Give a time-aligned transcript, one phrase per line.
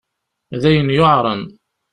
[0.61, 1.41] D ayen yuɛṛen.